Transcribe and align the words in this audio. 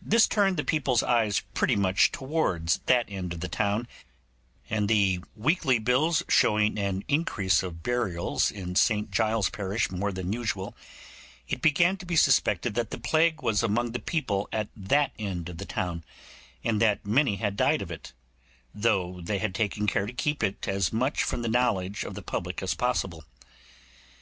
This 0.00 0.28
turned 0.28 0.56
the 0.56 0.62
people's 0.62 1.02
eyes 1.02 1.40
pretty 1.54 1.74
much 1.74 2.12
towards 2.12 2.78
that 2.86 3.06
end 3.08 3.32
of 3.32 3.40
the 3.40 3.48
town, 3.48 3.88
and 4.68 4.88
the 4.88 5.24
weekly 5.34 5.80
bills 5.80 6.22
showing 6.28 6.78
an 6.78 7.02
increase 7.08 7.64
of 7.64 7.82
burials 7.82 8.52
in 8.52 8.76
St 8.76 9.10
Giles's 9.10 9.50
parish 9.50 9.90
more 9.90 10.12
than 10.12 10.32
usual, 10.32 10.76
it 11.48 11.60
began 11.60 11.96
to 11.96 12.06
be 12.06 12.14
suspected 12.14 12.74
that 12.76 12.90
the 12.90 12.96
plague 13.00 13.42
was 13.42 13.64
among 13.64 13.90
the 13.90 13.98
people 13.98 14.48
at 14.52 14.68
that 14.76 15.10
end 15.18 15.48
of 15.48 15.58
the 15.58 15.66
town, 15.66 16.04
and 16.62 16.80
that 16.80 17.04
many 17.04 17.34
had 17.34 17.56
died 17.56 17.82
of 17.82 17.90
it, 17.90 18.12
though 18.72 19.20
they 19.20 19.38
had 19.38 19.52
taken 19.52 19.88
care 19.88 20.06
to 20.06 20.12
keep 20.12 20.44
it 20.44 20.68
as 20.68 20.92
much 20.92 21.24
from 21.24 21.42
the 21.42 21.48
knowledge 21.48 22.04
of 22.04 22.14
the 22.14 22.22
public 22.22 22.62
as 22.62 22.74
possible. 22.74 23.24